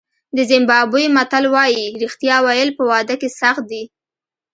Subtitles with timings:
[0.35, 3.83] د زیمبابوې متل وایي رښتیا ویل په واده کې سخت دي.